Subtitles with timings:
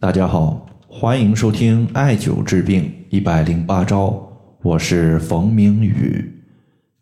[0.00, 4.18] 大家好，欢迎收听艾灸治病一百零八招，
[4.62, 6.42] 我是冯明宇。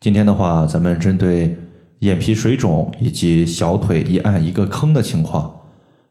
[0.01, 1.57] 今天的话，咱们针对
[1.99, 5.49] 眼皮水肿以及小腿一按一个坑的情况，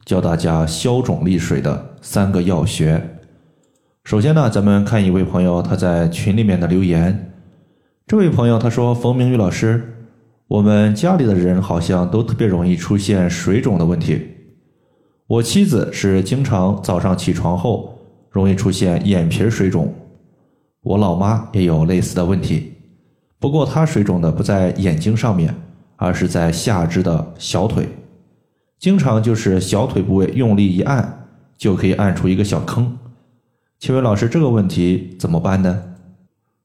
[0.07, 2.99] 教大家消肿利水的三个要穴。
[4.05, 7.35] 首先呢，咱们看一位朋友他在群里面的留言。
[8.07, 10.07] 这位朋友他说：“冯明宇老师，
[10.47, 14.27] 我们家里的人好像都特别容易出现水肿的问题。”
[15.29, 17.99] 我妻子是经常早上起床后
[18.31, 19.93] 容易出现眼皮水肿，
[20.81, 22.73] 我老妈也有类似的问题，
[23.39, 25.55] 不过她水肿的不在眼睛上面，
[25.97, 27.87] 而是在下肢的小腿，
[28.79, 31.27] 经常就是小腿部位用力一按
[31.59, 32.97] 就可以按出一个小坑。
[33.79, 35.83] 请问老师这个问题怎么办呢？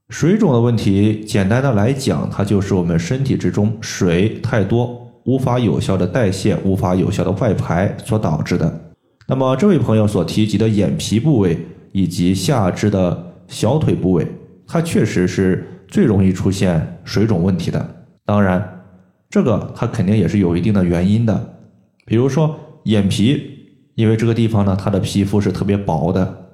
[0.07, 5.02] 水肿的问题，简单的来讲，它就是我们身体之中水太多。
[5.25, 8.93] 无法有效的代谢，无法有效的外排所导致的。
[9.27, 11.57] 那么，这位朋友所提及的眼皮部位
[11.93, 14.27] 以及下肢的小腿部位，
[14.67, 18.05] 它确实是最容易出现水肿问题的。
[18.25, 18.83] 当然，
[19.30, 21.55] 这个它肯定也是有一定的原因的。
[22.05, 23.41] 比如说眼皮，
[23.95, 26.49] 因为这个地方呢，它的皮肤是特别薄的，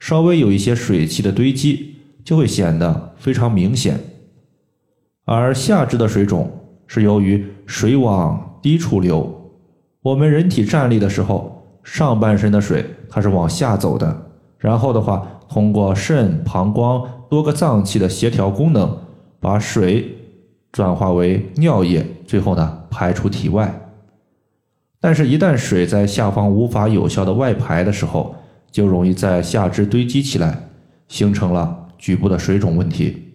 [0.00, 1.94] 稍微有一些水汽的堆积，
[2.24, 3.96] 就会显得非常明显。
[5.24, 6.50] 而下肢的水肿。
[6.88, 9.52] 是由于水往低处流，
[10.02, 18.98] 我们人体站立的时候，上半身的水它是往下走的，然后的话，通过肾、膀胱多个脏器的协调功能，
[19.38, 20.16] 把水
[20.72, 23.92] 转化为尿液，最后呢排出体外。
[24.98, 28.34] 但是，一旦水在下方无法有效的外排的时候，
[28.72, 30.68] 就容易在下肢堆积起来，
[31.06, 33.27] 形成了局部的水肿问题。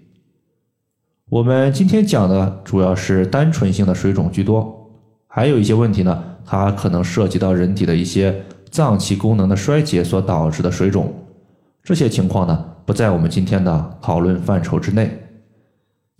[1.34, 4.88] 我们今天讲的主要是单纯性的水肿居多，
[5.26, 11.12] 还有一些问题呢，它可能涉及到人体的一些脏器功能的衰竭所导致的水肿，
[11.82, 15.10] 这些情况呢不在我们今天的讨论范畴之内。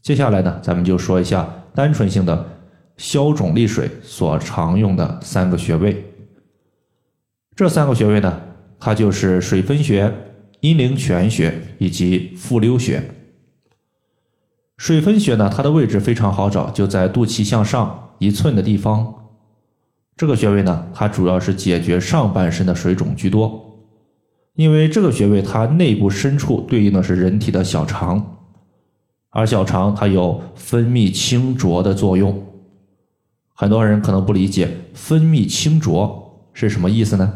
[0.02, 2.48] 接下来呢，咱们就说一下单纯性的
[2.98, 6.04] 消肿利水所常用的三个穴位。
[7.56, 8.42] 这三个穴位呢，
[8.80, 10.12] 它就是水分穴、
[10.62, 13.00] 阴陵泉穴以及复溜穴。
[14.84, 19.30] 水分穴呢，它的位置非常好找，就在肚脐向上一寸的地方。
[20.18, 23.80] 这个穴位呢，它主要是解决上半身的水肿居多，
[24.56, 28.40] 因为这个穴位它内部深处对应的是人体的小肠，
[29.30, 32.46] 而小肠它有分泌清浊的作用。
[33.54, 37.34] 很多人可能不理解分泌清浊是什么意思呢？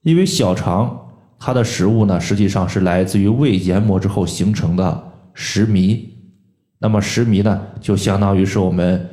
[0.00, 1.06] 因为小肠
[1.38, 6.13] 它的食物呢，实际上是来自于胃研磨之后形成的食糜。
[6.84, 9.08] 那么食糜呢，就相当于是我们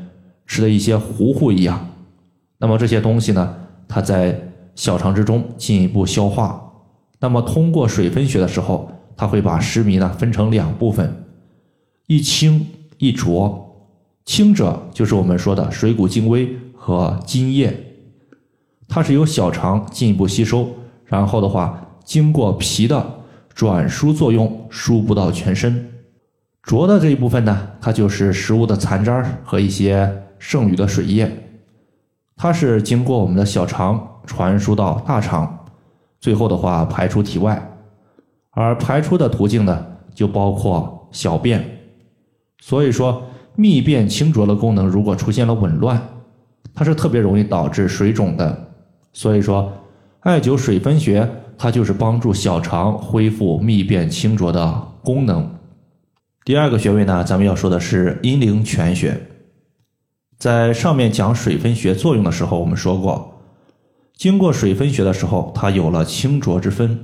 [0.46, 1.88] 吃的一些糊糊一样。
[2.58, 3.56] 那么这些东西呢，
[3.88, 4.38] 它在
[4.76, 6.62] 小肠之中进一步消化。
[7.22, 11.24] 那么通过水分穴的时候，它会把食糜呢分成两部分，
[12.08, 12.68] 一清
[12.98, 13.74] 一浊。
[14.26, 17.74] 清者就是我们说的水谷精微和津液，
[18.90, 20.68] 它是由小肠进一步吸收，
[21.06, 23.24] 然后的话经过脾的
[23.54, 25.88] 转输作用，输布到全身。
[26.64, 31.32] 浊的这一部分呢，它就是食物的残渣和一些剩余的水液，
[32.36, 35.66] 它是经过我们的小肠传输到大肠，
[36.20, 37.60] 最后的话排出体外，
[38.52, 41.66] 而排出的途径呢，就包括小便。
[42.60, 43.24] 所以说，
[43.56, 46.00] 秘便清浊的功能如果出现了紊乱，
[46.76, 48.72] 它是特别容易导致水肿的。
[49.14, 49.74] 所以说，
[50.20, 55.50] 艾灸水分穴，它就是帮助小肠恢复秘便清浊的功能。
[56.44, 59.28] 第二个穴位呢，咱们要说的是阴陵泉穴。
[60.40, 63.44] 在上面讲水分穴作用的时候，我们说过，
[64.16, 66.98] 经过水分穴的时候，它有了清浊之分。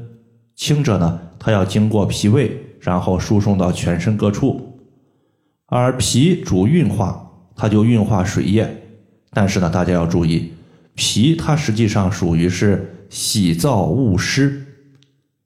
[0.55, 4.79] 清者呢，它要经过脾胃，然后输送到全身各处。
[5.67, 8.83] 而脾主运化，它就运化水液。
[9.29, 10.51] 但是呢，大家要注意，
[10.95, 14.65] 脾它实际上属于是喜燥恶湿，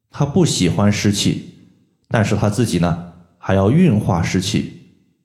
[0.10, 1.56] 它不喜欢湿气，
[2.08, 3.11] 但是它自己呢。
[3.44, 4.72] 还要运化湿气，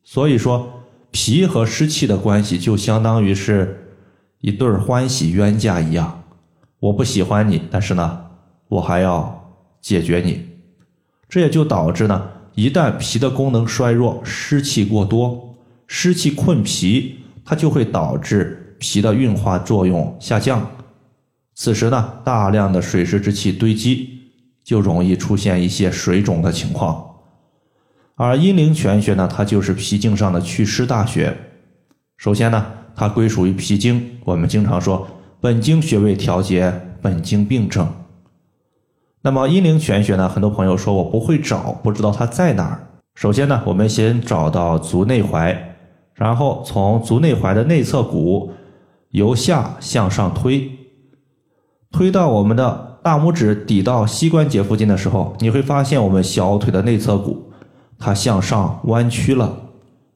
[0.03, 3.95] 所以说脾和湿气的关系就相当于是
[4.41, 6.25] 一对欢喜冤家一样。
[6.81, 8.27] 我不喜欢你，但是呢，
[8.69, 10.47] 我还要解决你。
[11.29, 15.55] 这也就导致呢，一旦脾的功能衰弱，湿气过多，
[15.87, 20.71] 湿气困脾，它就会导致脾的运化作用下降。
[21.55, 24.21] 此时呢，大量的水湿之气堆积，
[24.65, 27.16] 就容易出现一些水肿的情况。
[28.17, 31.37] 而阴陵泉穴呢，它就是脾经上的祛湿大穴。
[32.17, 34.19] 首先呢，它归属于脾经。
[34.25, 35.07] 我们经常说，
[35.39, 36.73] 本经穴位调节
[37.03, 37.87] 本经病症，
[39.21, 40.27] 那么阴陵泉穴呢？
[40.27, 42.89] 很多朋友说我不会找，不知道它在哪儿。
[43.15, 45.55] 首先呢，我们先找到足内踝，
[46.15, 48.51] 然后从足内踝的内侧骨
[49.11, 50.71] 由下向上推，
[51.93, 57.46] 推到我们的大拇指抵到膝关节附近的时候，你会发现我们小腿的内侧骨
[57.99, 59.71] 它向上弯曲了。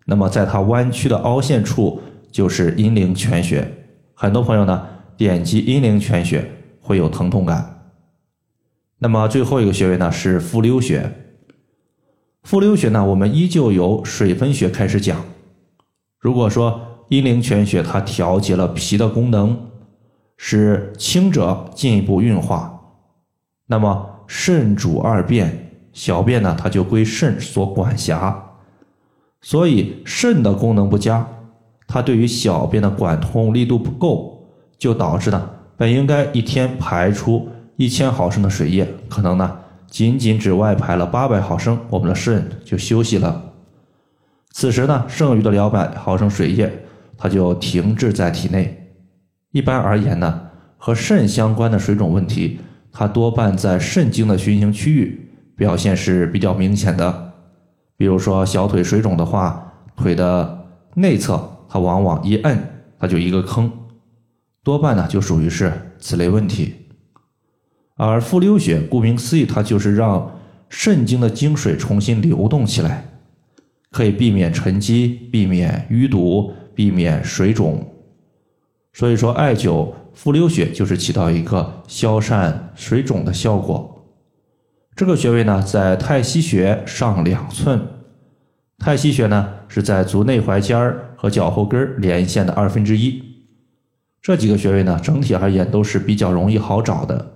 [0.06, 2.00] 那么在它弯曲的凹陷处
[2.32, 3.70] 就是阴陵泉穴。
[4.14, 4.86] 很多朋友呢
[5.16, 6.50] 点击阴陵泉穴
[6.80, 7.92] 会有疼痛感。
[8.98, 11.10] 那么最后一个穴位呢是复溜穴。
[12.42, 15.24] 复溜穴呢，我们依旧由水分穴开始讲。
[16.18, 19.58] 如果说阴陵泉穴它调节了脾的功能，
[20.36, 22.80] 使轻者进一步运化，
[23.66, 28.42] 那么肾主二便，小便呢它就归肾所管辖。
[29.42, 31.26] 所以肾的功能不佳，
[31.86, 34.46] 它对于小便的管通力度不够，
[34.78, 37.48] 就导致呢本应该一天排出。
[37.76, 39.56] 一千毫升的水液，可能呢
[39.86, 43.42] 仅仅只外排了八百毫升，我们的肾就休息了。
[44.50, 46.70] 此时呢，剩余的两百毫升水液，
[47.16, 48.92] 它就停滞在体内。
[49.52, 50.42] 一般而言呢，
[50.76, 52.60] 和肾相关的水肿问题，
[52.92, 55.29] 它多半在肾经的循行区域
[55.60, 57.34] 表现是比较明显的。
[57.98, 62.58] 比如说小腿水肿的话，腿的内侧它往往一摁，
[62.98, 63.70] 它就一个坑，
[64.64, 66.76] 多半呢就属于是此类问题。
[67.96, 70.34] 而复溜穴，顾名思义，它就是让
[70.70, 73.04] 肾经的精水重新流动起来，
[73.90, 77.86] 可以避免沉积、避免淤堵、避免水肿。
[78.94, 83.98] 所以说，艾灸复溜穴就是起到一个消散水肿的效果。
[85.00, 87.80] 这个穴位呢，在太溪穴上两寸。
[88.76, 93.22] 太溪穴呢，是在足内踝尖儿和脚后跟连线的二分之一。
[94.20, 97.32] 这几个穴位呢，整体而言都是比较容易好找的。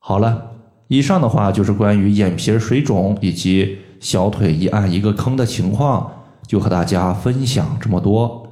[0.00, 0.54] 好了，
[0.88, 6.10] 以上的话就是关于眼皮水肿以及小腿一按一个坑的情况，
[6.48, 8.44] 就和大家分享这么多。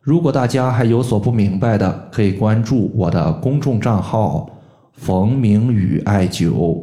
[0.00, 4.50] 如果大家还有所不明白的，可以关注我的公众账号
[4.90, 6.82] “冯明宇艾灸”，